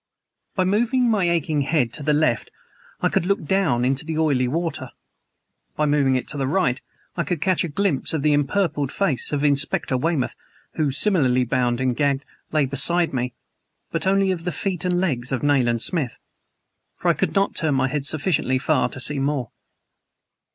By 0.55 0.63
moving 0.63 1.07
my 1.11 1.29
aching 1.29 1.61
head 1.61 1.93
to 1.93 2.01
the 2.01 2.11
left 2.11 2.49
I 3.01 3.09
could 3.09 3.27
look 3.27 3.45
down 3.45 3.85
into 3.85 4.03
the 4.03 4.17
oily 4.17 4.47
water; 4.47 4.89
by 5.75 5.85
moving 5.85 6.15
it 6.15 6.27
to 6.29 6.37
the 6.39 6.47
right 6.47 6.81
I 7.15 7.23
could 7.23 7.39
catch 7.39 7.63
a 7.63 7.67
glimpse 7.69 8.11
of 8.11 8.23
the 8.23 8.33
empurpled 8.33 8.91
face 8.91 9.31
of 9.31 9.43
Inspector 9.43 9.95
Weymouth, 9.95 10.35
who, 10.73 10.89
similarly 10.89 11.43
bound 11.43 11.79
and 11.79 11.95
gagged, 11.95 12.25
lay 12.51 12.65
beside 12.65 13.13
me, 13.13 13.33
but 13.91 14.07
only 14.07 14.31
of 14.31 14.43
the 14.43 14.51
feet 14.51 14.83
and 14.85 14.99
legs 14.99 15.31
of 15.31 15.43
Nayland 15.43 15.83
Smith. 15.83 16.17
For 16.97 17.09
I 17.09 17.13
could 17.13 17.35
not 17.35 17.53
turn 17.53 17.75
my 17.75 17.87
head 17.87 18.07
sufficiently 18.07 18.57
far 18.57 18.89
to 18.89 18.99
see 18.99 19.19
more. 19.19 19.51